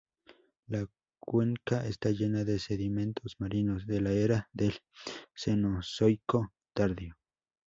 [0.65, 0.83] La
[1.19, 4.73] cuenca está llena de sedimentos marinos de la era del
[5.35, 7.13] Cenozoico tardío.